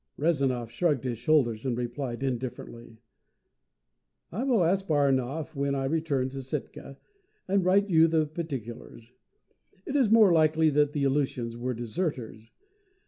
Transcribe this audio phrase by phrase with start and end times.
[0.17, 2.97] Rezanov shrugged his shoulders and replied indifferently:
[4.31, 6.97] "I will ask Baranhov when I return to Sitka,
[7.47, 9.13] and write you the particulars.
[9.85, 12.49] It is more likely that the Aleutians were deserters.